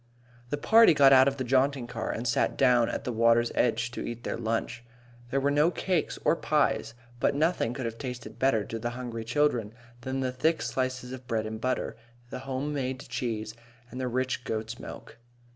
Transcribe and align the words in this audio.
The 0.49 0.57
party 0.57 0.95
got 0.95 1.13
out 1.13 1.27
of 1.27 1.37
the 1.37 1.43
jaunting 1.43 1.85
car 1.85 2.09
and 2.09 2.27
sat 2.27 2.57
down 2.57 2.89
at 2.89 3.03
the 3.03 3.11
water's 3.11 3.51
edge 3.53 3.91
to 3.91 4.01
eat 4.03 4.23
their 4.23 4.35
lunch. 4.35 4.83
There 5.29 5.39
were 5.39 5.51
no 5.51 5.69
cakes 5.69 6.17
or 6.25 6.35
pies, 6.35 6.95
but 7.19 7.35
nothing 7.35 7.75
could 7.75 7.85
have 7.85 7.99
tasted 7.99 8.39
better 8.39 8.63
to 8.65 8.79
the 8.79 8.89
hungry 8.97 9.23
children 9.23 9.75
than 10.01 10.21
the 10.21 10.31
thick 10.31 10.63
slices 10.63 11.11
of 11.11 11.27
bread 11.27 11.45
and 11.45 11.61
butter, 11.61 11.97
the 12.31 12.39
home 12.39 12.73
made 12.73 13.01
cheese, 13.09 13.53
and 13.91 14.01
the 14.01 14.07
rich 14.07 14.43
goat's 14.43 14.79
milk. 14.79 15.19